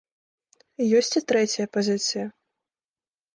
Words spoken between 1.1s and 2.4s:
і трэцяя пазіцыя.